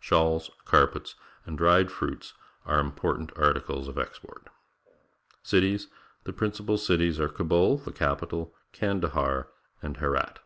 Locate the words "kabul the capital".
7.28-8.52